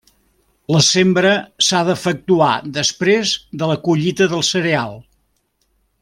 La 0.75 0.79
sembra 0.85 1.33
s'ha 1.65 1.81
d'efectuar 1.89 2.49
després 2.79 3.33
de 3.63 3.67
la 3.73 3.77
collita 3.87 4.29
del 4.35 4.45
cereal. 4.53 4.97